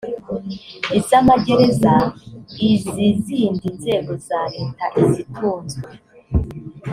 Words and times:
iz 0.97 1.07
amagereza 1.19 1.93
iz 2.71 2.83
izindi 3.09 3.65
nzego 3.77 4.11
za 4.27 4.41
leta 4.53 4.85
izitunzwe 5.03 5.89